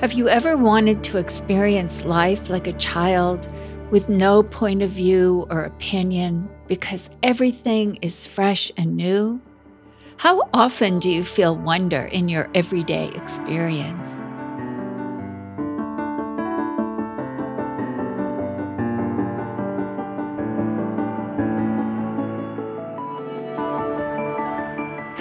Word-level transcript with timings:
Have 0.00 0.12
you 0.12 0.28
ever 0.28 0.56
wanted 0.56 1.04
to 1.04 1.18
experience 1.18 2.04
life 2.04 2.50
like 2.50 2.66
a 2.66 2.72
child 2.74 3.48
with 3.92 4.08
no 4.08 4.42
point 4.42 4.82
of 4.82 4.90
view 4.90 5.46
or 5.50 5.62
opinion 5.62 6.48
because 6.66 7.10
everything 7.22 7.94
is 8.02 8.26
fresh 8.26 8.72
and 8.76 8.96
new? 8.96 9.40
How 10.16 10.42
often 10.52 10.98
do 10.98 11.10
you 11.10 11.22
feel 11.22 11.56
wonder 11.56 12.02
in 12.06 12.28
your 12.28 12.50
everyday 12.54 13.14
experience? 13.14 14.16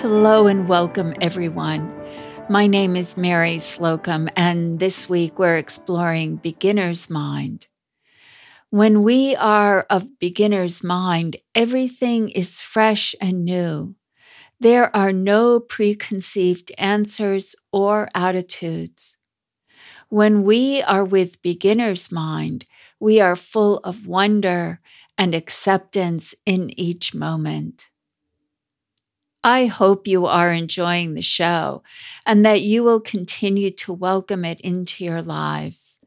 Hello 0.01 0.47
and 0.47 0.67
welcome, 0.67 1.13
everyone. 1.21 1.92
My 2.53 2.67
name 2.67 2.95
is 2.95 3.17
Mary 3.17 3.57
Slocum, 3.57 4.29
and 4.35 4.77
this 4.77 5.09
week 5.09 5.39
we're 5.39 5.57
exploring 5.57 6.35
beginner's 6.35 7.09
mind. 7.09 7.65
When 8.69 9.01
we 9.01 9.35
are 9.35 9.87
of 9.89 10.19
beginner's 10.19 10.83
mind, 10.83 11.37
everything 11.55 12.29
is 12.29 12.61
fresh 12.61 13.15
and 13.19 13.43
new. 13.43 13.95
There 14.59 14.95
are 14.95 15.11
no 15.11 15.59
preconceived 15.61 16.71
answers 16.77 17.55
or 17.71 18.07
attitudes. 18.13 19.17
When 20.09 20.43
we 20.43 20.83
are 20.83 21.03
with 21.03 21.41
beginner's 21.41 22.11
mind, 22.11 22.67
we 22.99 23.19
are 23.19 23.35
full 23.35 23.79
of 23.79 24.05
wonder 24.05 24.79
and 25.17 25.33
acceptance 25.33 26.35
in 26.45 26.69
each 26.79 27.15
moment. 27.15 27.89
I 29.43 29.65
hope 29.65 30.07
you 30.07 30.25
are 30.25 30.53
enjoying 30.53 31.13
the 31.13 31.21
show 31.21 31.83
and 32.25 32.45
that 32.45 32.61
you 32.61 32.83
will 32.83 33.01
continue 33.01 33.69
to 33.71 33.91
welcome 33.91 34.45
it 34.45 34.61
into 34.61 35.03
your 35.03 35.21
lives. 35.21 35.99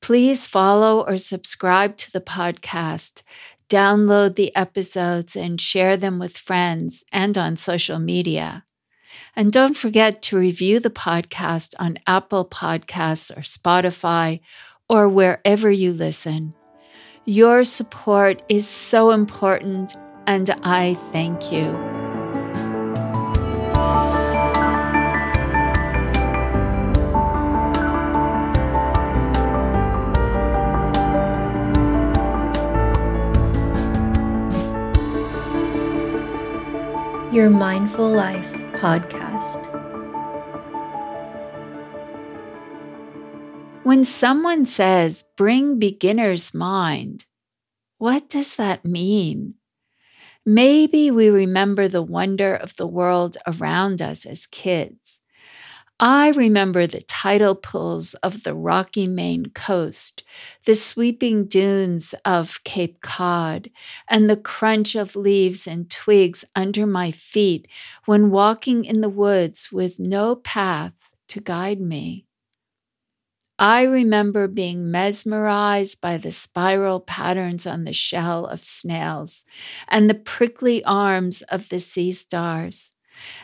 Please 0.00 0.46
follow 0.46 1.04
or 1.04 1.18
subscribe 1.18 1.98
to 1.98 2.10
the 2.10 2.22
podcast, 2.22 3.22
download 3.68 4.36
the 4.36 4.54
episodes, 4.56 5.36
and 5.36 5.60
share 5.60 5.98
them 5.98 6.18
with 6.18 6.38
friends 6.38 7.04
and 7.12 7.36
on 7.36 7.58
social 7.58 7.98
media. 7.98 8.64
And 9.36 9.52
don't 9.52 9.76
forget 9.76 10.22
to 10.22 10.38
review 10.38 10.80
the 10.80 10.90
podcast 10.90 11.74
on 11.78 11.98
Apple 12.06 12.46
Podcasts 12.46 13.30
or 13.36 13.42
Spotify 13.42 14.40
or 14.88 15.06
wherever 15.06 15.70
you 15.70 15.92
listen. 15.92 16.54
Your 17.26 17.64
support 17.64 18.42
is 18.48 18.66
so 18.66 19.10
important, 19.10 19.96
and 20.26 20.50
I 20.62 20.94
thank 21.12 21.52
you. 21.52 21.99
Your 37.32 37.48
Mindful 37.48 38.10
Life 38.10 38.50
podcast. 38.72 39.64
When 43.84 44.02
someone 44.02 44.64
says, 44.64 45.24
bring 45.36 45.78
beginner's 45.78 46.52
mind, 46.52 47.26
what 47.98 48.28
does 48.28 48.56
that 48.56 48.84
mean? 48.84 49.54
Maybe 50.44 51.12
we 51.12 51.28
remember 51.28 51.86
the 51.86 52.02
wonder 52.02 52.52
of 52.52 52.74
the 52.74 52.88
world 52.88 53.36
around 53.46 54.02
us 54.02 54.26
as 54.26 54.46
kids. 54.46 55.20
I 56.02 56.30
remember 56.30 56.86
the 56.86 57.02
tidal 57.02 57.54
pulls 57.54 58.14
of 58.14 58.42
the 58.42 58.54
rocky 58.54 59.06
Maine 59.06 59.50
coast, 59.54 60.24
the 60.64 60.74
sweeping 60.74 61.46
dunes 61.46 62.14
of 62.24 62.64
Cape 62.64 63.02
Cod, 63.02 63.70
and 64.08 64.28
the 64.28 64.36
crunch 64.38 64.96
of 64.96 65.14
leaves 65.14 65.66
and 65.66 65.90
twigs 65.90 66.44
under 66.56 66.86
my 66.86 67.10
feet 67.10 67.68
when 68.06 68.30
walking 68.30 68.84
in 68.86 69.02
the 69.02 69.10
woods 69.10 69.70
with 69.70 70.00
no 70.00 70.36
path 70.36 70.94
to 71.28 71.40
guide 71.40 71.80
me. 71.80 72.26
I 73.58 73.82
remember 73.82 74.48
being 74.48 74.90
mesmerized 74.90 76.00
by 76.00 76.16
the 76.16 76.32
spiral 76.32 77.00
patterns 77.00 77.66
on 77.66 77.84
the 77.84 77.92
shell 77.92 78.46
of 78.46 78.62
snails 78.62 79.44
and 79.86 80.08
the 80.08 80.14
prickly 80.14 80.82
arms 80.82 81.42
of 81.42 81.68
the 81.68 81.78
sea 81.78 82.10
stars 82.12 82.94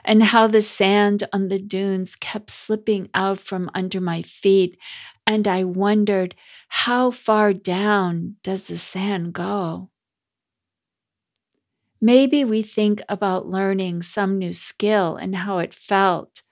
and 0.05 0.23
how 0.23 0.47
the 0.47 0.61
sand 0.61 1.25
on 1.33 1.49
the 1.49 1.59
dunes 1.59 2.17
kept 2.17 2.51
slipping 2.51 3.09
out 3.15 3.39
from 3.39 3.71
under 3.75 4.01
my 4.01 4.23
feet. 4.23 4.79
And 5.27 5.49
I 5.49 5.65
wondered, 5.65 6.35
how 6.69 7.11
far 7.11 7.53
down 7.53 8.37
does 8.43 8.69
the 8.69 8.79
sand 8.79 9.33
go? 9.33 9.91
Maybe 12.01 12.45
we 12.45 12.63
think 12.63 13.03
about 13.09 13.49
learning 13.49 14.03
some 14.03 14.39
new 14.39 14.53
skill 14.53 15.17
and 15.17 15.35
how 15.35 15.59
it 15.59 15.75
felt. 15.75 16.43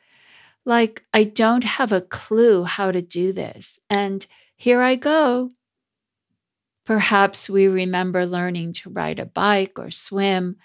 Like, 0.65 1.03
I 1.13 1.25
don't 1.25 1.65
have 1.65 1.93
a 1.93 2.01
clue 2.01 2.65
how 2.65 2.91
to 2.91 3.03
do 3.03 3.33
this, 3.33 3.79
and 3.91 4.27
here 4.57 4.81
I 4.81 4.97
go. 4.97 5.51
Perhaps 6.87 7.51
we 7.51 7.67
remember 7.67 8.25
learning 8.25 8.73
to 8.75 8.91
ride 8.91 9.19
a 9.19 9.27
bike 9.27 9.79
or 9.79 9.91
swim, 9.91 10.57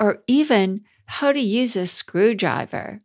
or 0.00 0.22
even 0.26 0.82
how 1.06 1.32
to 1.32 1.40
use 1.40 1.76
a 1.76 1.86
screwdriver. 1.86 3.00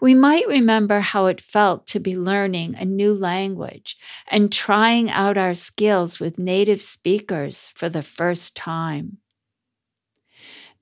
We 0.00 0.14
might 0.14 0.46
remember 0.46 1.00
how 1.00 1.26
it 1.26 1.40
felt 1.40 1.86
to 1.88 2.00
be 2.00 2.16
learning 2.16 2.76
a 2.76 2.84
new 2.84 3.14
language 3.14 3.96
and 4.28 4.52
trying 4.52 5.10
out 5.10 5.36
our 5.36 5.54
skills 5.54 6.20
with 6.20 6.38
native 6.38 6.82
speakers 6.82 7.68
for 7.74 7.88
the 7.88 8.02
first 8.02 8.54
time. 8.54 9.18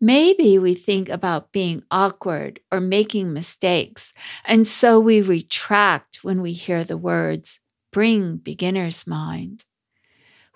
Maybe 0.00 0.58
we 0.58 0.74
think 0.74 1.08
about 1.08 1.52
being 1.52 1.82
awkward 1.90 2.60
or 2.70 2.80
making 2.80 3.32
mistakes, 3.32 4.12
and 4.44 4.66
so 4.66 5.00
we 5.00 5.22
retract 5.22 6.22
when 6.22 6.42
we 6.42 6.52
hear 6.52 6.84
the 6.84 6.98
words, 6.98 7.60
bring 7.92 8.36
beginner's 8.36 9.06
mind. 9.06 9.64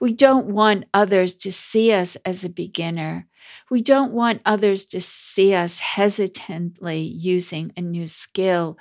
We 0.01 0.15
don't 0.15 0.47
want 0.47 0.87
others 0.95 1.35
to 1.37 1.53
see 1.53 1.93
us 1.93 2.17
as 2.25 2.43
a 2.45 2.49
beginner. 2.49 3.29
We 3.71 3.83
don't 3.83 4.13
want 4.13 4.43
others 4.47 4.87
to 4.87 5.01
see 5.01 5.55
us 5.55 5.79
hesitantly 5.79 7.01
using 7.01 7.73
a 7.77 7.83
new 7.83 8.07
skill 8.07 8.79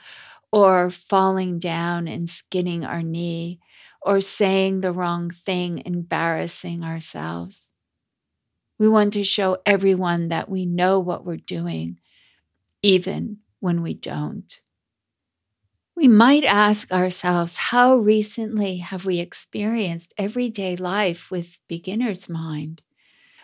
or 0.51 0.89
falling 0.89 1.59
down 1.59 2.07
and 2.07 2.29
skinning 2.29 2.85
our 2.85 3.03
knee 3.03 3.59
or 4.01 4.21
saying 4.21 4.81
the 4.81 4.93
wrong 4.93 5.29
thing, 5.29 5.83
embarrassing 5.85 6.83
ourselves. 6.83 7.71
We 8.79 8.87
want 8.87 9.13
to 9.13 9.23
show 9.23 9.57
everyone 9.65 10.29
that 10.29 10.49
we 10.49 10.65
know 10.65 10.99
what 10.99 11.25
we're 11.25 11.37
doing, 11.37 11.99
even 12.81 13.39
when 13.59 13.81
we 13.83 13.93
don't. 13.93 14.59
We 15.99 16.07
might 16.07 16.45
ask 16.45 16.93
ourselves 16.93 17.57
how 17.57 17.97
recently 17.97 18.77
have 18.77 19.03
we 19.03 19.19
experienced 19.19 20.13
everyday 20.17 20.77
life 20.77 21.29
with 21.29 21.59
beginner's 21.67 22.29
mind? 22.29 22.81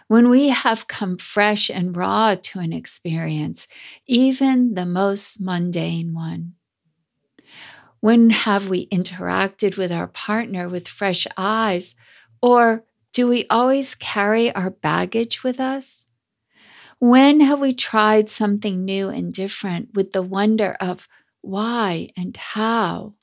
When 0.07 0.29
we 0.29 0.47
have 0.47 0.87
come 0.87 1.17
fresh 1.17 1.69
and 1.69 1.97
raw 1.97 2.35
to 2.41 2.59
an 2.59 2.71
experience, 2.71 3.67
even 4.07 4.75
the 4.75 4.85
most 4.85 5.41
mundane 5.41 6.13
one. 6.13 6.53
When 7.99 8.29
have 8.29 8.69
we 8.69 8.87
interacted 8.87 9.75
with 9.75 9.91
our 9.91 10.07
partner 10.07 10.69
with 10.69 10.87
fresh 10.87 11.27
eyes? 11.35 11.95
Or 12.41 12.85
do 13.11 13.27
we 13.27 13.45
always 13.49 13.95
carry 13.95 14.55
our 14.55 14.69
baggage 14.69 15.43
with 15.43 15.59
us? 15.59 16.07
When 16.99 17.41
have 17.41 17.59
we 17.59 17.73
tried 17.73 18.29
something 18.29 18.85
new 18.85 19.09
and 19.09 19.33
different 19.33 19.89
with 19.93 20.13
the 20.13 20.21
wonder 20.23 20.77
of 20.79 21.09
why, 21.45 22.09
and 22.17 22.35
how. 22.35 23.13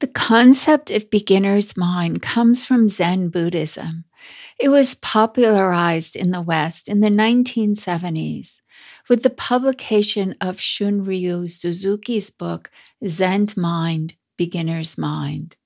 The 0.00 0.06
concept 0.06 0.90
of 0.90 1.10
beginner's 1.10 1.76
mind 1.76 2.22
comes 2.22 2.64
from 2.64 2.88
Zen 2.88 3.28
Buddhism. 3.28 4.04
It 4.58 4.68
was 4.68 4.94
popularized 4.94 6.16
in 6.16 6.30
the 6.30 6.42
West 6.42 6.88
in 6.88 7.00
the 7.00 7.08
1970s 7.08 8.60
with 9.08 9.22
the 9.22 9.30
publication 9.30 10.36
of 10.40 10.58
Shunryu 10.58 11.50
Suzuki's 11.50 12.30
book, 12.30 12.70
Zen 13.06 13.46
Mind, 13.56 14.14
Beginner's 14.36 14.96
Mind. 14.96 15.56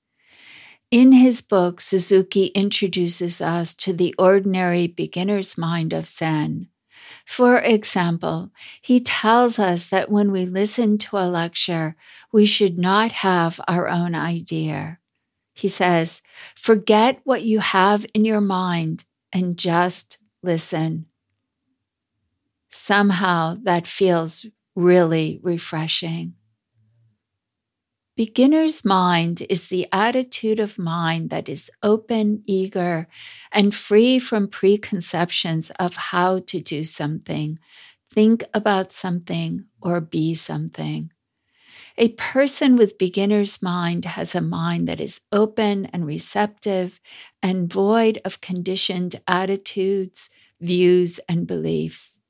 In 0.91 1.11
his 1.11 1.41
book, 1.41 1.81
Suzuki 1.81 2.47
introduces 2.47 3.41
us 3.41 3.75
to 3.75 3.93
the 3.93 4.15
ordinary 4.17 4.87
beginner's 4.87 5.57
mind 5.57 5.93
of 5.93 6.09
Zen. 6.09 6.69
For 7.25 7.57
example, 7.57 8.51
he 8.81 8.99
tells 8.99 9.57
us 9.57 9.89
that 9.89 10.11
when 10.11 10.31
we 10.31 10.45
listen 10.45 10.97
to 10.99 11.17
a 11.17 11.27
lecture, 11.27 11.95
we 12.31 12.45
should 12.45 12.77
not 12.77 13.11
have 13.11 13.59
our 13.67 13.87
own 13.87 14.13
idea. 14.13 14.99
He 15.53 15.67
says, 15.67 16.21
forget 16.55 17.19
what 17.23 17.43
you 17.43 17.59
have 17.59 18.05
in 18.13 18.25
your 18.25 18.41
mind 18.41 19.05
and 19.33 19.57
just 19.57 20.19
listen. 20.43 21.07
Somehow 22.69 23.57
that 23.63 23.87
feels 23.87 24.45
really 24.75 25.39
refreshing. 25.41 26.35
Beginner's 28.15 28.85
mind 28.85 29.45
is 29.49 29.67
the 29.67 29.87
attitude 29.91 30.61
of 30.61 30.79
mind 30.79 31.31
that 31.31 31.49
is 31.49 31.69
open, 31.83 32.43
eager, 32.45 33.07
and 33.51 33.75
free 33.75 34.19
from 34.19 34.47
preconceptions 34.47 35.69
of 35.79 35.97
how 35.97 36.39
to 36.47 36.61
do 36.61 36.85
something, 36.85 37.59
think 38.13 38.45
about 38.53 38.93
something, 38.93 39.65
or 39.81 39.99
be 39.99 40.33
something. 40.33 41.11
A 41.97 42.09
person 42.09 42.77
with 42.77 42.97
beginner's 42.97 43.61
mind 43.61 44.05
has 44.05 44.33
a 44.33 44.41
mind 44.41 44.87
that 44.87 45.01
is 45.01 45.19
open 45.33 45.85
and 45.87 46.05
receptive 46.05 47.01
and 47.43 47.71
void 47.71 48.21
of 48.23 48.39
conditioned 48.39 49.15
attitudes, 49.27 50.29
views, 50.61 51.19
and 51.27 51.45
beliefs. 51.45 52.21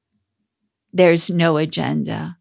There's 0.91 1.29
no 1.29 1.57
agenda. 1.57 2.37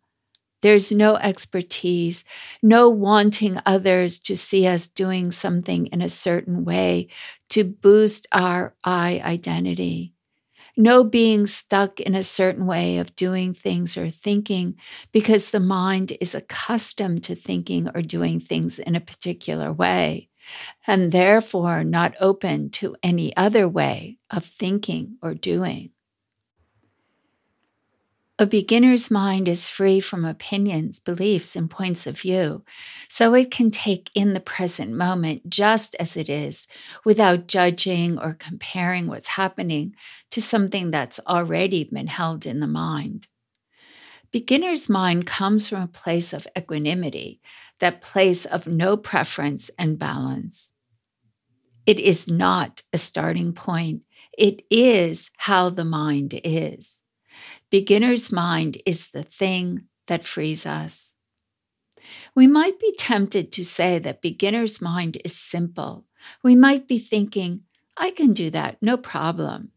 There's 0.64 0.90
no 0.90 1.16
expertise, 1.16 2.25
no 2.62 2.88
wanting 2.88 3.58
others 3.66 4.19
to 4.20 4.34
see 4.34 4.66
us 4.66 4.88
doing 4.88 5.31
something 5.31 5.88
in 5.88 6.00
a 6.00 6.08
certain 6.08 6.64
way 6.64 7.08
to 7.50 7.64
boost 7.64 8.26
our 8.32 8.75
I 8.82 9.20
identity. 9.22 10.14
No 10.76 11.05
being 11.05 11.46
stuck 11.46 12.00
in 12.00 12.14
a 12.14 12.22
certain 12.22 12.66
way 12.66 12.99
of 12.99 13.16
doing 13.16 13.55
things 13.55 13.99
or 13.99 14.11
thinking 14.11 14.76
because 15.12 15.50
the 15.50 15.61
mind 15.61 16.16
is 16.20 16.34
accustomed 16.34 17.25
to 17.25 17.34
thinking 17.34 17.90
or 17.94 18.02
doing 18.02 18.40
things 18.40 18.78
in 18.78 18.96
a 18.96 19.00
particular 19.00 19.72
way, 19.72 20.31
and 20.87 21.12
therefore 21.12 21.84
not 21.84 22.14
open 22.20 22.70
to 22.70 22.96
any 23.02 23.37
other 23.37 23.69
way 23.69 24.19
of 24.31 24.46
thinking 24.46 25.19
or 25.22 25.34
doing. 25.34 25.94
A 28.36 28.46
beginner's 28.46 29.12
mind 29.12 29.46
is 29.46 29.69
free 29.69 30.00
from 30.00 30.25
opinions, 30.25 30.98
beliefs, 30.98 31.54
and 31.54 31.70
points 31.70 32.04
of 32.04 32.19
view, 32.19 32.64
so 33.08 33.32
it 33.34 33.52
can 33.52 33.70
take 33.70 34.10
in 34.12 34.34
the 34.34 34.40
present 34.40 34.90
moment 34.90 35.48
just 35.48 35.94
as 36.00 36.16
it 36.16 36.28
is 36.28 36.66
without 37.04 37.46
judging 37.46 38.19
or 38.19 38.34
comparing 38.34 39.06
what's 39.06 39.28
happening 39.28 39.94
to 40.32 40.42
something 40.42 40.90
that's 40.90 41.20
already 41.28 41.84
been 41.84 42.08
held 42.08 42.44
in 42.44 42.58
the 42.58 42.66
mind. 42.66 43.28
Beginner's 44.32 44.88
mind 44.88 45.28
comes 45.28 45.69
from 45.69 45.82
a 45.82 45.87
place 45.87 46.32
of 46.32 46.48
equanimity, 46.58 47.40
that 47.78 48.02
place 48.02 48.46
of 48.46 48.66
no 48.66 48.96
preference 48.96 49.70
and 49.78 49.96
balance. 49.96 50.72
It 51.87 52.00
is 52.00 52.28
not 52.28 52.82
a 52.92 52.98
starting 52.98 53.52
point, 53.52 54.02
it 54.37 54.62
is 54.70 55.30
how 55.37 55.70
the 55.70 55.84
mind 55.84 56.40
is. 56.42 57.03
Beginner's 57.75 58.31
mind 58.31 58.81
is 58.87 59.09
the 59.09 59.25
thing 59.25 59.88
that 60.06 60.25
frees 60.25 60.65
us. 60.65 61.17
We 62.32 62.47
might 62.47 62.79
be 62.79 62.94
tempted 62.97 63.50
to 63.50 63.65
say 63.65 63.99
that 63.99 64.23
beginner's 64.23 64.81
mind 64.81 65.21
is 65.25 65.37
simple. 65.37 66.05
We 66.41 66.55
might 66.55 66.87
be 66.87 67.00
thinking, 67.00 67.62
I 67.97 68.12
can 68.12 68.32
do 68.32 68.49
that, 68.50 68.81
no 68.81 68.97
problem. 68.97 69.73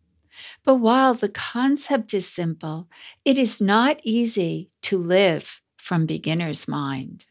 But 0.63 0.75
while 0.75 1.15
the 1.15 1.29
concept 1.29 2.13
is 2.13 2.29
simple, 2.29 2.87
it 3.25 3.39
is 3.39 3.59
not 3.59 3.99
easy 4.03 4.69
to 4.83 4.99
live 4.99 5.63
from 5.77 6.05
beginner's 6.05 6.67
mind. 6.67 7.25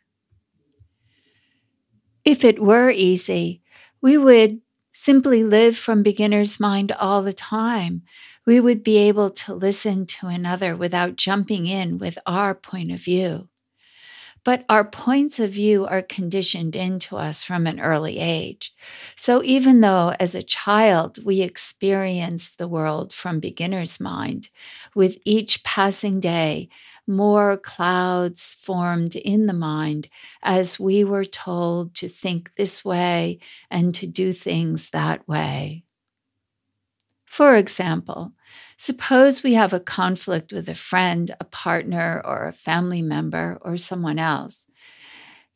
If 2.24 2.44
it 2.44 2.58
were 2.60 2.90
easy, 2.90 3.62
we 4.02 4.18
would 4.18 4.62
simply 4.92 5.44
live 5.44 5.76
from 5.76 6.02
beginner's 6.02 6.58
mind 6.58 6.90
all 6.90 7.22
the 7.22 7.32
time 7.32 8.02
we 8.46 8.60
would 8.60 8.82
be 8.84 8.96
able 8.96 9.30
to 9.30 9.54
listen 9.54 10.06
to 10.06 10.28
another 10.28 10.76
without 10.76 11.16
jumping 11.16 11.66
in 11.66 11.98
with 11.98 12.18
our 12.26 12.54
point 12.54 12.92
of 12.92 13.00
view. 13.00 13.48
But 14.44 14.64
our 14.68 14.84
points 14.84 15.40
of 15.40 15.50
view 15.50 15.86
are 15.86 16.02
conditioned 16.02 16.76
into 16.76 17.16
us 17.16 17.42
from 17.42 17.66
an 17.66 17.80
early 17.80 18.18
age. 18.20 18.72
So 19.16 19.42
even 19.42 19.80
though 19.80 20.14
as 20.20 20.36
a 20.36 20.42
child 20.42 21.18
we 21.24 21.42
experience 21.42 22.54
the 22.54 22.68
world 22.68 23.12
from 23.12 23.40
beginner's 23.40 23.98
mind, 23.98 24.50
with 24.94 25.18
each 25.24 25.64
passing 25.64 26.20
day, 26.20 26.68
more 27.08 27.56
clouds 27.56 28.56
formed 28.62 29.16
in 29.16 29.46
the 29.46 29.52
mind 29.52 30.08
as 30.42 30.78
we 30.78 31.02
were 31.02 31.24
told 31.24 31.94
to 31.96 32.08
think 32.08 32.52
this 32.56 32.84
way 32.84 33.40
and 33.68 33.92
to 33.96 34.06
do 34.06 34.32
things 34.32 34.90
that 34.90 35.26
way. 35.26 35.84
For 37.26 37.56
example, 37.56 38.32
suppose 38.76 39.42
we 39.42 39.54
have 39.54 39.72
a 39.72 39.80
conflict 39.80 40.52
with 40.52 40.68
a 40.68 40.74
friend, 40.74 41.30
a 41.40 41.44
partner, 41.44 42.22
or 42.24 42.46
a 42.46 42.52
family 42.52 43.02
member, 43.02 43.58
or 43.62 43.76
someone 43.76 44.18
else. 44.18 44.68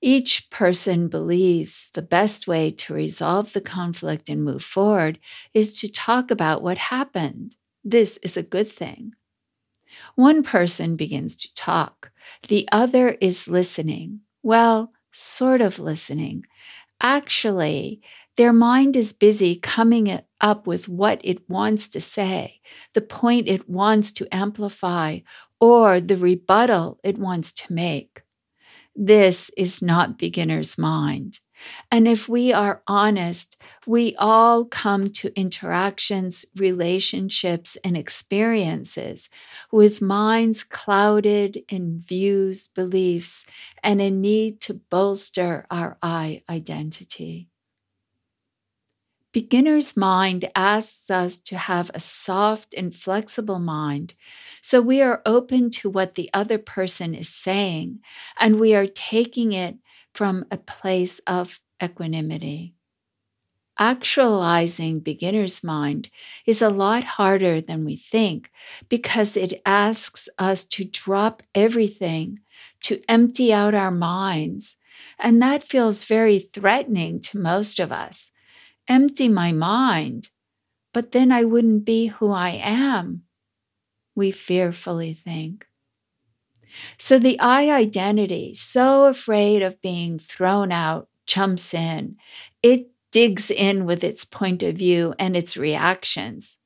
Each 0.02 0.50
person 0.50 1.08
believes 1.08 1.90
the 1.94 2.02
best 2.02 2.46
way 2.46 2.70
to 2.70 2.94
resolve 2.94 3.52
the 3.52 3.61
conflict 3.61 4.28
and 4.28 4.43
move 4.44 4.64
forward 4.64 5.19
is 5.55 5.78
to 5.81 5.93
talk 5.93 6.31
about 6.31 6.62
what 6.62 6.78
happened. 6.78 7.56
This 7.84 8.19
is 8.22 8.37
a 8.37 8.43
good 8.43 8.69
thing. 8.69 9.12
One 10.14 10.43
person 10.43 10.96
begins 10.96 11.37
to 11.37 11.52
talk, 11.55 12.12
the 12.49 12.69
other 12.70 13.11
is 13.20 13.49
listening. 13.49 14.20
Well, 14.43 14.93
sort 15.12 15.61
of 15.61 15.78
listening. 15.78 16.44
Actually, 17.00 18.02
their 18.37 18.52
mind 18.52 18.96
is 18.96 19.12
busy 19.12 19.56
coming 19.56 20.08
up 20.40 20.66
with 20.66 20.88
what 20.88 21.20
it 21.22 21.48
wants 21.48 21.88
to 21.90 22.00
say, 22.00 22.60
the 22.94 23.00
point 23.00 23.48
it 23.48 23.69
wants 23.69 24.12
to 24.12 24.34
amplify, 24.34 25.20
or 25.60 26.00
the 26.00 26.16
rebuttal 26.16 26.98
it 27.04 27.19
wants 27.19 27.52
to 27.52 27.72
make. 27.72 28.22
This 28.96 29.50
is 29.56 29.82
not 29.82 30.19
beginner's 30.19 30.78
mind. 30.78 31.40
And 31.90 32.08
if 32.08 32.28
we 32.28 32.52
are 32.54 32.82
honest, 32.87 33.60
we 33.87 34.16
all 34.16 34.64
come 34.64 35.10
to 35.10 35.38
interactions, 35.38 36.46
relationships, 36.56 37.76
and 37.84 37.96
experiences 37.96 39.28
with 39.70 40.00
minds 40.00 40.64
clouded 40.64 41.62
in 41.69 42.00
views, 42.00 42.69
beliefs, 42.69 43.44
and 43.82 44.00
a 44.00 44.10
need 44.10 44.60
to 44.62 44.75
bolster 44.75 45.66
our 45.70 45.98
I 46.02 46.42
identity. 46.48 47.50
Beginner's 49.32 49.97
mind 49.97 50.50
asks 50.56 51.09
us 51.09 51.38
to 51.38 51.56
have 51.56 51.91
a 51.94 52.00
soft 52.00 52.75
and 52.75 52.94
flexible 52.94 53.61
mind, 53.61 54.15
so 54.61 54.81
we 54.81 55.00
are 55.00 55.23
open 55.25 55.71
to 55.71 55.88
what 55.88 56.17
the 56.17 56.29
other 56.35 56.59
person 56.59 57.15
is 57.15 57.29
saying 57.29 58.00
and 58.38 58.59
we 58.59 58.75
are 58.75 58.88
taking 58.88 59.53
it 59.53 59.77
from 60.15 60.44
a 60.50 60.56
place 60.56 61.21
of 61.29 61.61
equanimity. 61.81 62.75
Actualizing 63.78 64.99
beginner's 64.99 65.62
mind 65.62 66.11
is 66.45 66.61
a 66.61 66.69
lot 66.69 67.04
harder 67.04 67.61
than 67.61 67.85
we 67.85 67.97
think 67.97 68.50
because 68.88 69.37
it 69.37 69.62
asks 69.64 70.28
us 70.38 70.64
to 70.64 70.85
drop 70.85 71.43
everything, 71.54 72.40
to 72.83 73.00
empty 73.09 73.52
out 73.52 73.75
our 73.75 73.93
minds. 73.93 74.76
And 75.19 75.40
that 75.40 75.62
feels 75.62 76.04
very 76.04 76.40
threatening 76.40 77.21
to 77.21 77.38
most 77.38 77.78
of 77.78 77.93
us 77.93 78.33
empty 78.90 79.28
my 79.28 79.52
mind, 79.52 80.28
but 80.92 81.12
then 81.12 81.32
I 81.32 81.44
wouldn't 81.44 81.87
be 81.87 82.09
who 82.09 82.30
I 82.30 82.61
am, 82.62 83.23
we 84.14 84.32
fearfully 84.32 85.14
think. 85.14 85.66
So 86.99 87.18
the 87.18 87.38
I 87.40 87.70
identity, 87.70 88.52
so 88.54 89.06
afraid 89.06 89.62
of 89.62 89.80
being 89.80 90.18
thrown 90.18 90.73
out, 90.73 91.09
jumps 91.26 91.73
in. 91.73 92.16
It 92.62 92.90
digs 93.12 93.50
in 93.50 93.87
with 93.87 94.04
its 94.04 94.25
point 94.25 94.62
of 94.62 94.76
view 94.76 95.14
and 95.18 95.37
its 95.37 95.56
reactions. 95.56 96.59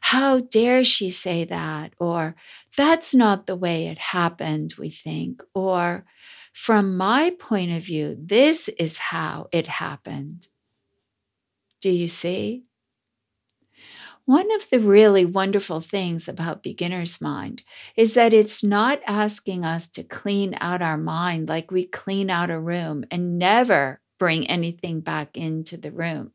How 0.00 0.40
dare 0.40 0.84
she 0.84 1.10
say 1.10 1.44
that? 1.44 1.94
Or, 1.98 2.34
that's 2.76 3.14
not 3.14 3.46
the 3.46 3.56
way 3.56 3.86
it 3.86 3.98
happened, 3.98 4.74
we 4.78 4.90
think. 4.90 5.42
Or, 5.54 6.04
from 6.52 6.96
my 6.96 7.34
point 7.38 7.72
of 7.72 7.82
view, 7.82 8.16
this 8.18 8.68
is 8.68 8.98
how 8.98 9.48
it 9.52 9.66
happened. 9.66 10.48
Do 11.82 11.90
you 11.90 12.06
see? 12.06 12.62
One 14.24 14.52
of 14.54 14.70
the 14.70 14.78
really 14.78 15.24
wonderful 15.24 15.80
things 15.80 16.28
about 16.28 16.62
beginner's 16.62 17.20
mind 17.20 17.64
is 17.96 18.14
that 18.14 18.32
it's 18.32 18.62
not 18.62 19.00
asking 19.04 19.64
us 19.64 19.88
to 19.90 20.04
clean 20.04 20.56
out 20.60 20.80
our 20.80 20.96
mind 20.96 21.48
like 21.48 21.72
we 21.72 21.84
clean 21.84 22.30
out 22.30 22.50
a 22.50 22.60
room 22.60 23.04
and 23.10 23.36
never 23.36 24.00
bring 24.20 24.46
anything 24.46 25.00
back 25.00 25.36
into 25.36 25.76
the 25.76 25.90
room. 25.90 26.30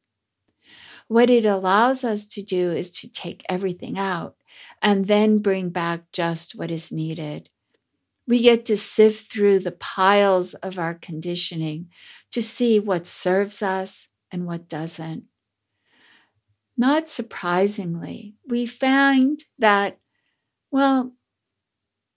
What 1.08 1.30
it 1.30 1.46
allows 1.46 2.04
us 2.04 2.27
to 2.27 2.44
do 2.44 2.72
is 2.72 2.92
to 3.00 3.10
take 3.10 3.46
everything 3.48 3.98
out 3.98 4.36
and 4.82 5.08
then 5.08 5.39
bring 5.39 5.70
back 5.70 6.12
just 6.12 6.56
what 6.56 6.72
is 6.72 6.92
needed. 6.92 7.50
We 8.27 8.42
get 8.42 8.66
to 8.66 8.75
sift 8.75 9.32
through 9.32 9.60
the 9.60 9.72
piles 9.72 10.54
of 10.56 10.77
our 10.77 10.94
conditioning 10.94 11.88
to 12.32 12.42
see 12.42 12.82
what 12.82 13.08
serves 13.08 13.63
us 13.63 14.10
and 14.30 14.46
what 14.46 14.68
doesn't. 14.68 15.24
Not 16.77 17.10
surprisingly, 17.10 18.36
we 18.48 18.67
find 18.67 19.43
that, 19.57 19.98
well, 20.69 21.13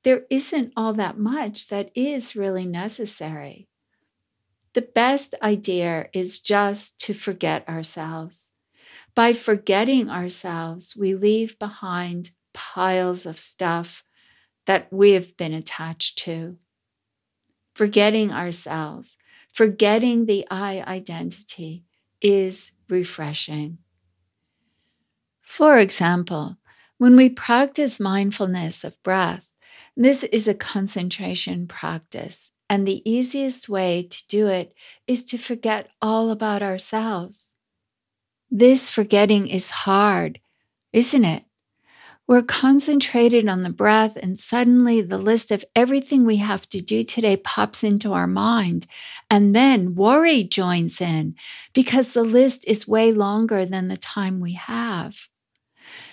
there 0.02 0.24
isn't 0.30 0.72
all 0.76 0.92
that 0.94 1.18
much 1.18 1.68
that 1.68 1.90
is 1.94 2.36
really 2.36 2.66
necessary. 2.66 3.68
The 4.74 4.82
best 4.82 5.34
idea 5.42 6.08
is 6.12 6.40
just 6.40 7.00
to 7.00 7.14
forget 7.14 7.68
ourselves. 7.68 8.52
By 9.14 9.32
forgetting 9.32 10.08
ourselves, 10.08 10.94
we 10.96 11.14
leave 11.14 11.58
behind 11.58 12.30
piles 12.52 13.26
of 13.26 13.38
stuff 13.38 14.04
that 14.66 14.92
we 14.92 15.12
have 15.12 15.36
been 15.36 15.54
attached 15.54 16.18
to. 16.18 16.56
Forgetting 17.74 18.30
ourselves, 18.30 19.16
forgetting 19.52 20.26
the 20.26 20.46
I 20.50 20.82
identity 20.82 21.84
is 22.20 22.72
refreshing. 22.88 23.78
For 25.50 25.80
example, 25.80 26.58
when 26.98 27.16
we 27.16 27.28
practice 27.28 27.98
mindfulness 27.98 28.84
of 28.84 29.02
breath, 29.02 29.48
this 29.96 30.22
is 30.22 30.46
a 30.46 30.54
concentration 30.54 31.66
practice, 31.66 32.52
and 32.70 32.86
the 32.86 33.02
easiest 33.04 33.68
way 33.68 34.06
to 34.08 34.26
do 34.28 34.46
it 34.46 34.72
is 35.08 35.24
to 35.24 35.38
forget 35.38 35.88
all 36.00 36.30
about 36.30 36.62
ourselves. 36.62 37.56
This 38.48 38.90
forgetting 38.90 39.48
is 39.48 39.72
hard, 39.72 40.38
isn't 40.92 41.24
it? 41.24 41.42
We're 42.28 42.42
concentrated 42.42 43.48
on 43.48 43.64
the 43.64 43.70
breath, 43.70 44.16
and 44.16 44.38
suddenly 44.38 45.00
the 45.00 45.18
list 45.18 45.50
of 45.50 45.64
everything 45.74 46.24
we 46.24 46.36
have 46.36 46.68
to 46.68 46.80
do 46.80 47.02
today 47.02 47.36
pops 47.36 47.82
into 47.82 48.12
our 48.12 48.28
mind. 48.28 48.86
And 49.28 49.54
then 49.54 49.96
worry 49.96 50.44
joins 50.44 51.00
in 51.00 51.34
because 51.74 52.12
the 52.12 52.22
list 52.22 52.64
is 52.68 52.86
way 52.86 53.10
longer 53.10 53.66
than 53.66 53.88
the 53.88 53.96
time 53.96 54.38
we 54.38 54.52
have. 54.52 55.26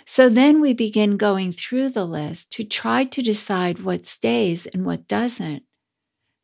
So 0.08 0.30
then 0.30 0.62
we 0.62 0.74
begin 0.74 1.18
going 1.18 1.52
through 1.52 1.90
the 1.90 2.06
list 2.06 2.52
to 2.54 2.64
try 2.64 3.04
to 3.04 3.22
decide 3.22 3.84
what 3.84 4.08
stays 4.08 4.66
and 4.66 4.86
what 4.86 5.08
doesn't. 5.08 5.64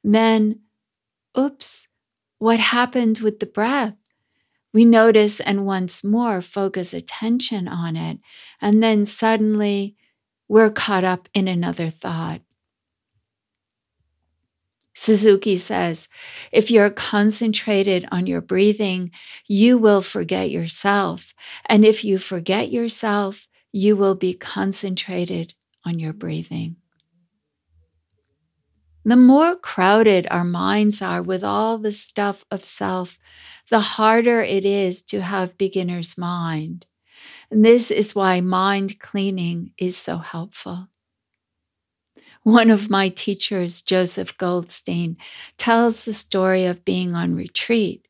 Then, 0.04 0.60
oops, 1.36 1.88
what 2.38 2.60
happened 2.60 3.20
with 3.20 3.40
the 3.40 3.46
breath? 3.48 3.96
we 4.74 4.84
notice 4.84 5.40
and 5.40 5.66
once 5.66 6.04
more 6.04 6.42
focus 6.42 6.94
attention 6.94 7.68
on 7.68 7.96
it. 7.96 8.20
And 8.60 8.82
then 8.82 9.06
suddenly 9.06 9.96
we're 10.48 10.72
caught 10.72 11.04
up 11.04 11.30
in 11.34 11.48
another 11.48 11.90
thought. 11.90 12.42
Suzuki 14.96 15.56
says, 15.56 16.08
if 16.52 16.70
you're 16.70 16.92
concentrated 16.92 18.08
on 18.12 18.28
your 18.28 18.42
breathing, 18.42 19.12
you 19.48 19.78
will 19.78 20.02
forget 20.02 20.52
yourself. 20.52 21.34
And 21.66 21.84
if 21.84 22.04
you 22.04 22.20
forget 22.20 22.72
yourself, 22.72 23.48
you 23.74 23.98
will 23.98 24.16
be 24.16 24.34
concentrated 24.34 25.54
on 25.84 26.00
your 26.00 26.14
breathing. 26.14 26.78
The 29.04 29.18
more 29.18 29.58
crowded 29.58 30.28
our 30.32 30.46
minds 30.46 31.02
are 31.02 31.22
with 31.22 31.44
all 31.44 31.78
the 31.78 31.92
stuff 31.92 32.46
of 32.50 32.64
self, 32.64 33.20
the 33.70 33.82
harder 33.82 34.42
it 34.42 34.64
is 34.64 35.04
to 35.04 35.22
have 35.22 35.58
beginner's 35.58 36.18
mind. 36.18 36.86
And 37.52 37.66
this 37.66 37.92
is 37.92 38.16
why 38.16 38.40
mind 38.40 39.00
cleaning 39.00 39.74
is 39.78 39.98
so 39.98 40.20
helpful. 40.20 40.88
One 42.44 42.70
of 42.70 42.90
my 42.90 43.10
teachers, 43.10 43.82
Joseph 43.82 44.38
Goldstein, 44.38 45.18
tells 45.58 46.06
the 46.06 46.14
story 46.14 46.66
of 46.66 46.86
being 46.86 47.16
on 47.16 47.36
retreat. 47.36 48.08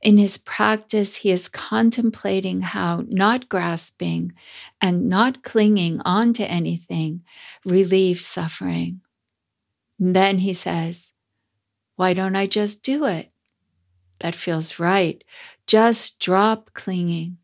In 0.00 0.18
his 0.18 0.38
practice, 0.38 1.16
he 1.16 1.30
is 1.30 1.48
contemplating 1.48 2.60
how 2.60 3.04
not 3.08 3.48
grasping 3.48 4.32
and 4.80 5.08
not 5.08 5.42
clinging 5.42 6.00
onto 6.04 6.44
anything 6.44 7.22
relieves 7.64 8.24
suffering. 8.24 9.00
And 9.98 10.14
then 10.14 10.38
he 10.38 10.52
says, 10.52 11.12
Why 11.96 12.12
don't 12.12 12.36
I 12.36 12.46
just 12.46 12.82
do 12.82 13.04
it? 13.04 13.30
That 14.20 14.34
feels 14.34 14.78
right. 14.78 15.22
Just 15.66 16.20
drop 16.20 16.70
clinging. 16.74 17.38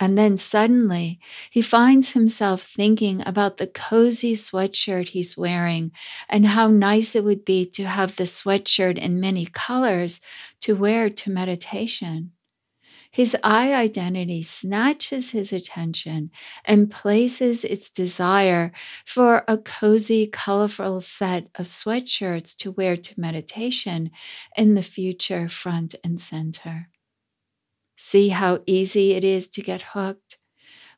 And 0.00 0.16
then 0.16 0.38
suddenly 0.38 1.20
he 1.50 1.60
finds 1.60 2.12
himself 2.12 2.62
thinking 2.62 3.22
about 3.26 3.58
the 3.58 3.66
cozy 3.66 4.32
sweatshirt 4.32 5.10
he's 5.10 5.36
wearing 5.36 5.92
and 6.28 6.46
how 6.46 6.68
nice 6.68 7.14
it 7.14 7.22
would 7.22 7.44
be 7.44 7.66
to 7.66 7.84
have 7.84 8.16
the 8.16 8.24
sweatshirt 8.24 8.96
in 8.96 9.20
many 9.20 9.44
colors 9.44 10.22
to 10.62 10.74
wear 10.74 11.10
to 11.10 11.30
meditation. 11.30 12.32
His 13.12 13.36
I 13.42 13.74
identity 13.74 14.42
snatches 14.42 15.30
his 15.30 15.52
attention 15.52 16.30
and 16.64 16.90
places 16.90 17.64
its 17.64 17.90
desire 17.90 18.72
for 19.04 19.44
a 19.48 19.58
cozy, 19.58 20.28
colorful 20.28 21.00
set 21.00 21.48
of 21.56 21.66
sweatshirts 21.66 22.56
to 22.58 22.70
wear 22.70 22.96
to 22.96 23.20
meditation 23.20 24.12
in 24.56 24.76
the 24.76 24.82
future 24.82 25.48
front 25.48 25.94
and 26.04 26.20
center. 26.20 26.88
See 28.02 28.30
how 28.30 28.60
easy 28.64 29.12
it 29.12 29.24
is 29.24 29.50
to 29.50 29.60
get 29.60 29.82
hooked? 29.92 30.38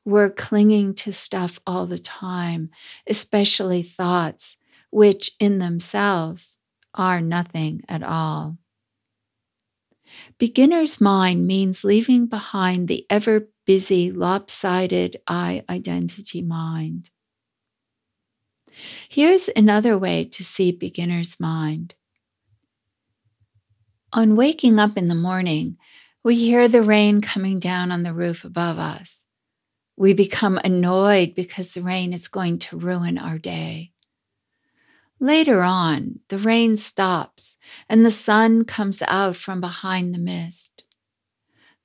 We're 0.04 0.30
clinging 0.30 0.94
to 1.02 1.12
stuff 1.12 1.58
all 1.66 1.84
the 1.84 1.98
time, 1.98 2.70
especially 3.08 3.82
thoughts, 3.82 4.56
which 4.92 5.32
in 5.40 5.58
themselves 5.58 6.60
are 6.94 7.20
nothing 7.20 7.82
at 7.88 8.04
all. 8.04 8.56
Beginner's 10.38 11.00
mind 11.00 11.44
means 11.44 11.82
leaving 11.82 12.26
behind 12.26 12.86
the 12.86 13.04
ever 13.10 13.48
busy, 13.66 14.12
lopsided 14.12 15.20
I 15.26 15.64
identity 15.68 16.40
mind. 16.40 17.10
Here's 19.08 19.50
another 19.56 19.98
way 19.98 20.22
to 20.26 20.44
see 20.44 20.70
beginner's 20.70 21.40
mind. 21.40 21.96
On 24.12 24.36
waking 24.36 24.78
up 24.78 24.96
in 24.96 25.08
the 25.08 25.16
morning, 25.16 25.78
we 26.24 26.36
hear 26.36 26.68
the 26.68 26.82
rain 26.82 27.20
coming 27.20 27.58
down 27.58 27.90
on 27.90 28.02
the 28.02 28.12
roof 28.12 28.44
above 28.44 28.78
us. 28.78 29.26
We 29.96 30.14
become 30.14 30.58
annoyed 30.64 31.34
because 31.34 31.72
the 31.74 31.82
rain 31.82 32.12
is 32.12 32.28
going 32.28 32.58
to 32.60 32.78
ruin 32.78 33.18
our 33.18 33.38
day. 33.38 33.92
Later 35.20 35.60
on, 35.62 36.20
the 36.28 36.38
rain 36.38 36.76
stops 36.76 37.56
and 37.88 38.04
the 38.04 38.10
sun 38.10 38.64
comes 38.64 39.02
out 39.06 39.36
from 39.36 39.60
behind 39.60 40.14
the 40.14 40.18
mist. 40.18 40.82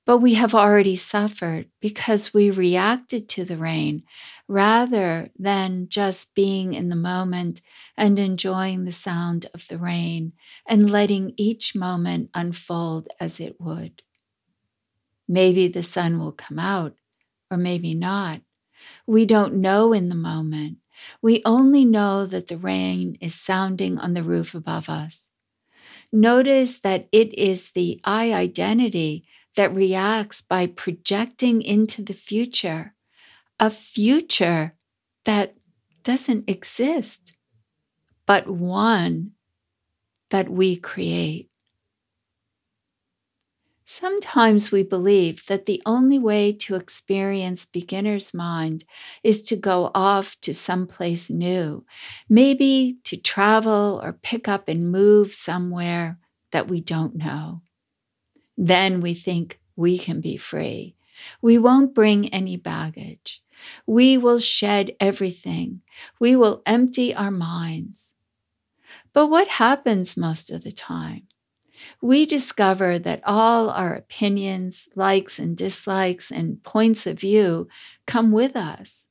But 0.05 0.19
we 0.19 0.35
have 0.35 0.55
already 0.55 0.95
suffered 0.95 1.67
because 1.81 2.33
we 2.33 2.49
reacted 2.49 3.27
to 3.29 3.43
the 3.43 3.57
rain 3.57 4.03
rather 4.47 5.29
than 5.37 5.89
just 5.89 6.33
being 6.33 6.73
in 6.73 6.87
the 6.87 6.95
moment 6.95 7.61
and 7.97 8.17
enjoying 8.17 8.85
the 8.85 8.93
sound 8.93 9.47
of 9.53 9.67
the 9.67 9.77
rain 9.77 10.31
and 10.65 10.89
letting 10.89 11.33
each 11.35 11.75
moment 11.75 12.29
unfold 12.33 13.09
as 13.19 13.41
it 13.41 13.59
would. 13.59 14.01
Maybe 15.27 15.67
the 15.67 15.83
sun 15.83 16.19
will 16.19 16.31
come 16.31 16.59
out, 16.59 16.95
or 17.51 17.57
maybe 17.57 17.93
not. 17.93 18.41
We 19.05 19.25
don't 19.25 19.55
know 19.55 19.93
in 19.93 20.09
the 20.09 20.15
moment 20.15 20.79
we 21.21 21.41
only 21.45 21.85
know 21.85 22.25
that 22.25 22.47
the 22.47 22.57
rain 22.57 23.17
is 23.21 23.35
sounding 23.35 23.97
on 23.97 24.13
the 24.13 24.23
roof 24.23 24.53
above 24.53 24.89
us. 24.89 25.31
Notice 26.11 26.79
that 26.79 27.07
it 27.11 27.33
is 27.33 27.71
the 27.71 27.99
I 28.03 28.33
identity 28.33 29.25
that 29.55 29.73
reacts 29.73 30.41
by 30.41 30.67
projecting 30.67 31.61
into 31.61 32.01
the 32.03 32.13
future, 32.13 32.93
a 33.59 33.69
future 33.69 34.75
that 35.25 35.55
doesn't 36.03 36.49
exist, 36.49 37.35
but 38.25 38.47
one 38.47 39.31
that 40.29 40.49
we 40.49 40.75
create. 40.75 41.49
Sometimes 43.89 44.69
we 44.69 44.83
believe 44.83 45.45
that 45.45 45.65
the 45.65 45.81
only 45.85 46.19
way 46.19 46.51
to 46.51 46.75
experience 46.75 47.65
beginner's 47.65 48.33
mind 48.33 48.83
is 49.23 49.41
to 49.43 49.55
go 49.55 49.91
off 49.95 50.35
to 50.41 50.53
someplace 50.53 51.29
new, 51.29 51.85
maybe 52.27 52.97
to 53.05 53.15
travel 53.15 54.01
or 54.03 54.11
pick 54.11 54.49
up 54.49 54.67
and 54.67 54.91
move 54.91 55.33
somewhere 55.33 56.19
that 56.51 56.67
we 56.67 56.81
don't 56.81 57.15
know. 57.15 57.61
Then 58.57 58.99
we 58.99 59.13
think 59.13 59.61
we 59.77 59.97
can 59.97 60.19
be 60.19 60.35
free. 60.35 60.95
We 61.41 61.57
won't 61.57 61.95
bring 61.95 62.27
any 62.33 62.57
baggage. 62.57 63.41
We 63.85 64.17
will 64.17 64.39
shed 64.39 64.97
everything. 64.99 65.81
We 66.19 66.35
will 66.35 66.61
empty 66.65 67.15
our 67.15 67.31
minds. 67.31 68.15
But 69.13 69.27
what 69.27 69.47
happens 69.47 70.17
most 70.17 70.51
of 70.51 70.65
the 70.65 70.71
time? 70.71 71.26
We 72.07 72.25
discover 72.25 72.97
that 72.97 73.21
all 73.25 73.69
our 73.69 73.93
opinions, 73.93 74.87
likes 74.95 75.39
and 75.39 75.57
dislikes, 75.57 76.31
and 76.31 76.63
points 76.63 77.05
of 77.05 77.19
view 77.19 77.67
come 78.05 78.31
with 78.31 78.55
us. 78.55 79.07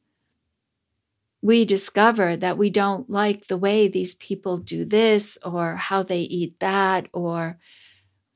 We 1.42 1.64
discover 1.64 2.36
that 2.36 2.58
we 2.58 2.70
don't 2.70 3.08
like 3.08 3.46
the 3.46 3.58
way 3.58 3.88
these 3.88 4.14
people 4.14 4.56
do 4.58 4.84
this 4.84 5.38
or 5.44 5.76
how 5.76 6.02
they 6.02 6.20
eat 6.22 6.58
that, 6.60 7.08
or 7.12 7.58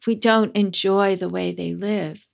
we 0.06 0.14
don't 0.14 0.56
enjoy 0.56 1.16
the 1.16 1.28
way 1.30 1.52
they 1.52 1.74
live. 1.74 2.26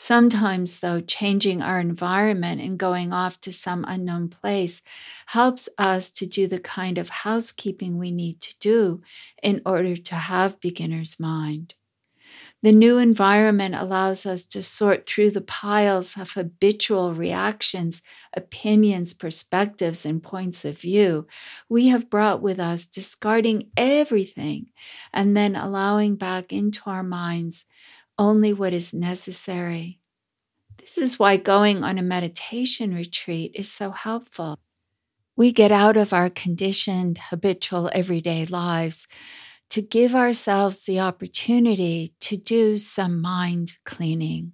Sometimes, 0.00 0.78
though, 0.78 1.00
changing 1.00 1.60
our 1.60 1.80
environment 1.80 2.60
and 2.60 2.78
going 2.78 3.12
off 3.12 3.40
to 3.40 3.52
some 3.52 3.84
unknown 3.88 4.28
place 4.28 4.80
helps 5.26 5.68
us 5.76 6.12
to 6.12 6.24
do 6.24 6.46
the 6.46 6.60
kind 6.60 6.98
of 6.98 7.08
housekeeping 7.08 7.98
we 7.98 8.12
need 8.12 8.40
to 8.42 8.54
do 8.60 9.02
in 9.42 9.60
order 9.66 9.96
to 9.96 10.14
have 10.14 10.60
beginner's 10.60 11.18
mind. 11.18 11.74
The 12.62 12.70
new 12.70 12.98
environment 12.98 13.74
allows 13.74 14.24
us 14.24 14.46
to 14.46 14.62
sort 14.62 15.04
through 15.06 15.32
the 15.32 15.40
piles 15.40 16.16
of 16.16 16.32
habitual 16.32 17.14
reactions, 17.14 18.02
opinions, 18.34 19.14
perspectives, 19.14 20.06
and 20.06 20.22
points 20.22 20.64
of 20.64 20.78
view 20.78 21.26
we 21.68 21.88
have 21.88 22.08
brought 22.08 22.40
with 22.40 22.60
us, 22.60 22.86
discarding 22.86 23.70
everything 23.76 24.66
and 25.12 25.36
then 25.36 25.56
allowing 25.56 26.14
back 26.14 26.52
into 26.52 26.88
our 26.88 27.02
minds 27.02 27.66
only 28.18 28.52
what 28.52 28.72
is 28.72 28.92
necessary. 28.92 30.00
This 30.78 30.98
is 30.98 31.18
why 31.18 31.36
going 31.36 31.84
on 31.84 31.98
a 31.98 32.02
meditation 32.02 32.94
retreat 32.94 33.52
is 33.54 33.70
so 33.70 33.90
helpful. 33.90 34.58
We 35.36 35.52
get 35.52 35.70
out 35.70 35.96
of 35.96 36.12
our 36.12 36.30
conditioned, 36.30 37.18
habitual, 37.30 37.90
everyday 37.92 38.46
lives 38.46 39.06
to 39.70 39.82
give 39.82 40.14
ourselves 40.14 40.84
the 40.84 41.00
opportunity 41.00 42.14
to 42.20 42.36
do 42.36 42.78
some 42.78 43.20
mind 43.20 43.78
cleaning. 43.84 44.52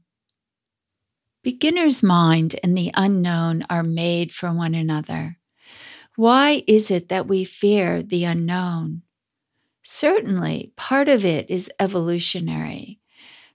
Beginner's 1.43 2.03
mind 2.03 2.59
and 2.63 2.77
the 2.77 2.91
unknown 2.95 3.65
are 3.71 3.83
made 3.83 4.33
for 4.33 4.53
one 4.53 4.75
another. 4.75 5.39
Why 6.17 6.65
is 6.67 6.91
it 6.91 7.09
that 7.11 7.27
we 7.27 7.45
fear 7.45 8.03
the 8.03 8.25
unknown? 8.25 9.03
Certainly, 9.83 10.73
part 10.77 11.09
of 11.09 11.25
it 11.25 11.51
is 11.51 11.71
evolutionary 11.79 12.99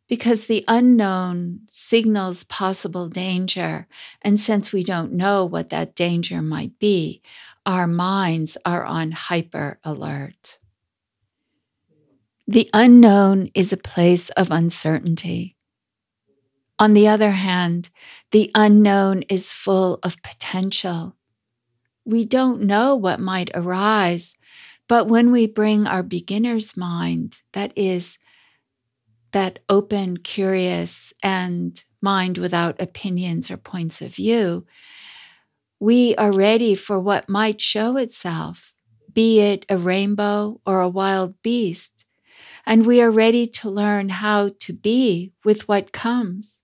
because 0.10 0.48
the 0.48 0.66
unknown 0.68 1.62
signals 1.70 2.44
possible 2.44 3.08
danger. 3.08 3.88
And 4.24 4.40
since 4.40 4.74
we 4.74 4.84
don't 4.84 5.14
know 5.14 5.46
what 5.46 5.70
that 5.70 5.96
danger 5.96 6.42
might 6.42 6.78
be, 6.80 7.22
our 7.66 7.88
minds 7.88 8.58
are 8.66 8.84
on 8.84 9.12
hyper 9.12 9.80
alert. 9.84 10.58
The 12.48 12.68
unknown 12.74 13.52
is 13.54 13.72
a 13.72 13.78
place 13.78 14.30
of 14.32 14.50
uncertainty. 14.50 15.56
On 16.80 16.94
the 16.94 17.08
other 17.08 17.32
hand, 17.32 17.92
the 18.32 18.50
unknown 18.56 19.22
is 19.24 19.54
full 19.54 20.00
of 20.02 20.22
potential. 20.24 21.16
We 22.04 22.26
don't 22.26 22.62
know 22.62 22.96
what 22.96 23.20
might 23.20 23.52
arise, 23.54 24.36
but 24.88 25.08
when 25.08 25.32
we 25.32 25.46
bring 25.46 25.86
our 25.86 26.02
beginner's 26.02 26.76
mind, 26.76 27.44
that 27.54 27.72
is, 27.76 28.18
that 29.32 29.60
open, 29.70 30.18
curious, 30.18 31.14
and 31.24 31.84
mind 32.02 32.38
without 32.38 32.82
opinions 32.82 33.52
or 33.52 33.58
points 33.58 34.02
of 34.02 34.16
view, 34.16 34.66
we 35.80 36.16
are 36.16 36.32
ready 36.32 36.76
for 36.76 37.00
what 37.00 37.30
might 37.30 37.62
show 37.62 37.98
itself, 37.98 38.74
be 39.14 39.40
it 39.40 39.66
a 39.70 39.78
rainbow 39.78 40.60
or 40.66 40.82
a 40.82 40.90
wild 40.90 41.42
beast, 41.42 42.06
and 42.66 42.86
we 42.86 43.02
are 43.02 43.12
ready 43.12 43.46
to 43.48 43.70
learn 43.70 44.10
how 44.10 44.50
to 44.60 44.74
be 44.74 45.32
with 45.46 45.68
what 45.68 45.92
comes. 45.92 46.64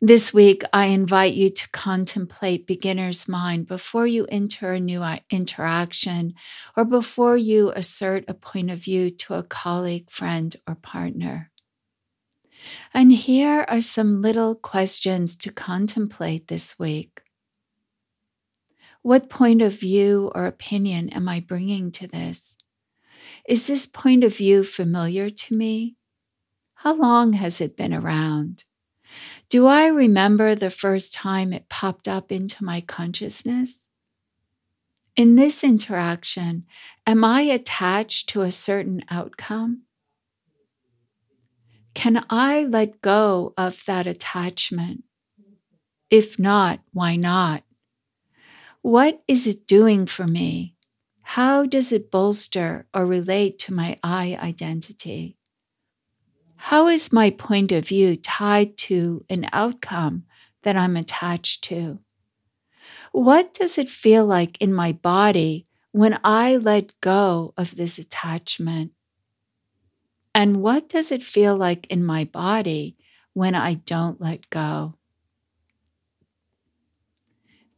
This 0.00 0.32
week, 0.32 0.62
I 0.72 0.86
invite 0.86 1.34
you 1.34 1.50
to 1.50 1.70
contemplate 1.70 2.68
beginner's 2.68 3.26
mind 3.26 3.66
before 3.66 4.06
you 4.06 4.26
enter 4.26 4.72
a 4.72 4.78
new 4.78 5.02
uh, 5.02 5.18
interaction 5.28 6.34
or 6.76 6.84
before 6.84 7.36
you 7.36 7.72
assert 7.74 8.24
a 8.28 8.34
point 8.34 8.70
of 8.70 8.78
view 8.78 9.10
to 9.10 9.34
a 9.34 9.42
colleague, 9.42 10.08
friend, 10.08 10.54
or 10.68 10.76
partner. 10.76 11.50
And 12.94 13.10
here 13.10 13.64
are 13.66 13.80
some 13.80 14.22
little 14.22 14.54
questions 14.54 15.34
to 15.38 15.52
contemplate 15.52 16.46
this 16.46 16.78
week. 16.78 17.22
What 19.02 19.28
point 19.28 19.62
of 19.62 19.80
view 19.80 20.30
or 20.32 20.46
opinion 20.46 21.08
am 21.08 21.28
I 21.28 21.40
bringing 21.40 21.90
to 21.92 22.06
this? 22.06 22.56
Is 23.48 23.66
this 23.66 23.84
point 23.84 24.22
of 24.22 24.36
view 24.36 24.62
familiar 24.62 25.28
to 25.28 25.56
me? 25.56 25.96
How 26.74 26.94
long 26.94 27.32
has 27.32 27.60
it 27.60 27.76
been 27.76 27.92
around? 27.92 28.62
Do 29.50 29.66
I 29.66 29.86
remember 29.86 30.54
the 30.54 30.68
first 30.68 31.14
time 31.14 31.54
it 31.54 31.70
popped 31.70 32.06
up 32.06 32.30
into 32.30 32.62
my 32.62 32.82
consciousness? 32.82 33.88
In 35.16 35.36
this 35.36 35.64
interaction, 35.64 36.66
am 37.06 37.24
I 37.24 37.42
attached 37.42 38.28
to 38.30 38.42
a 38.42 38.50
certain 38.50 39.02
outcome? 39.10 39.84
Can 41.94 42.26
I 42.28 42.64
let 42.64 43.00
go 43.00 43.54
of 43.56 43.82
that 43.86 44.06
attachment? 44.06 45.04
If 46.10 46.38
not, 46.38 46.80
why 46.92 47.16
not? 47.16 47.64
What 48.82 49.22
is 49.26 49.46
it 49.46 49.66
doing 49.66 50.04
for 50.06 50.26
me? 50.26 50.74
How 51.22 51.64
does 51.64 51.90
it 51.90 52.10
bolster 52.10 52.86
or 52.92 53.06
relate 53.06 53.58
to 53.60 53.74
my 53.74 53.98
I 54.02 54.38
identity? 54.40 55.37
How 56.58 56.88
is 56.88 57.12
my 57.12 57.30
point 57.30 57.70
of 57.70 57.86
view 57.86 58.16
tied 58.16 58.76
to 58.78 59.24
an 59.30 59.48
outcome 59.52 60.24
that 60.64 60.76
I'm 60.76 60.96
attached 60.96 61.62
to? 61.64 62.00
What 63.12 63.54
does 63.54 63.78
it 63.78 63.88
feel 63.88 64.26
like 64.26 64.60
in 64.60 64.74
my 64.74 64.92
body 64.92 65.66
when 65.92 66.18
I 66.24 66.56
let 66.56 67.00
go 67.00 67.54
of 67.56 67.76
this 67.76 67.96
attachment? 67.98 68.92
And 70.34 70.56
what 70.60 70.88
does 70.88 71.12
it 71.12 71.22
feel 71.22 71.56
like 71.56 71.86
in 71.86 72.04
my 72.04 72.24
body 72.24 72.96
when 73.34 73.54
I 73.54 73.74
don't 73.74 74.20
let 74.20 74.50
go? 74.50 74.94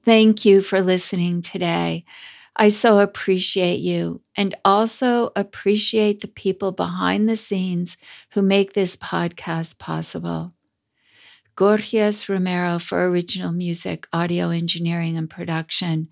Thank 0.05 0.47
you 0.47 0.63
for 0.63 0.81
listening 0.81 1.43
today. 1.43 2.07
I 2.57 2.69
so 2.69 2.99
appreciate 2.99 3.81
you 3.81 4.21
and 4.37 4.57
also 4.65 5.31
appreciate 5.37 6.21
the 6.21 6.29
people 6.29 6.73
behind 6.73 7.29
the 7.29 7.37
scenes 7.37 7.97
who 8.33 8.43
make 8.43 8.73
this 8.73 8.97
podcast 8.97 9.79
possible. 9.79 10.53
Gorgias 11.57 12.29
Romero 12.29 12.79
for 12.79 13.07
original 13.07 13.53
music, 13.53 14.07
audio 14.13 14.49
engineering, 14.49 15.19
and 15.19 15.29
production. 15.29 16.09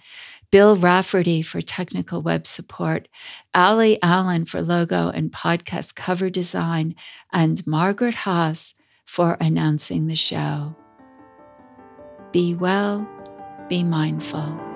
Bill 0.51 0.77
Rafferty 0.77 1.43
for 1.43 1.61
technical 1.61 2.23
web 2.23 2.47
support. 2.47 3.09
Ali 3.55 3.99
Allen 4.03 4.45
for 4.45 4.61
logo 4.61 5.09
and 5.09 5.33
podcast 5.33 5.95
cover 5.95 6.29
design. 6.29 6.95
And 7.33 7.67
Margaret 7.67 8.15
Haas 8.15 8.75
for 9.07 9.39
announcing 9.41 10.07
the 10.07 10.17
show. 10.17 10.77
Be 12.31 12.55
well, 12.55 13.09
be 13.71 13.83
mindful. 13.83 14.68